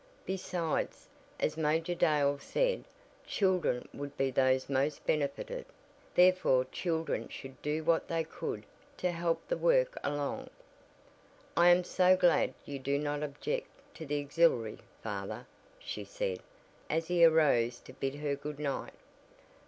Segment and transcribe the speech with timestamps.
[0.25, 1.07] Besides,
[1.39, 2.85] as Major Dale said,
[3.27, 5.63] children would be those most benefited,
[6.15, 8.63] therefore children should do what they could
[8.97, 10.49] to help the work along.
[11.55, 15.45] "I am so glad you do not object to the Auxiliary, father,"
[15.77, 16.39] she said,
[16.89, 18.95] as he arose to bid her good night.